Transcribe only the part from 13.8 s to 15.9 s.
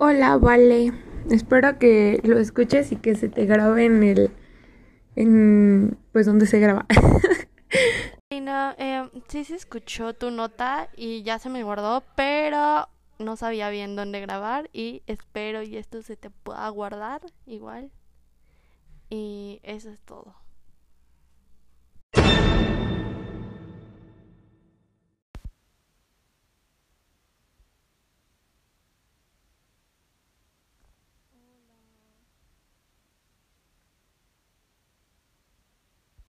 dónde grabar y espero y